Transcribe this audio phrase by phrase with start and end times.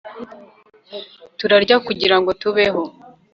[1.37, 2.83] turarya kugirango tubeho